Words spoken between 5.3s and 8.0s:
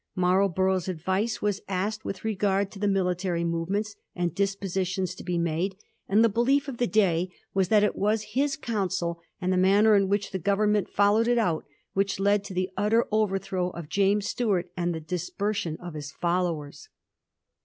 made, and the belief of the day was that it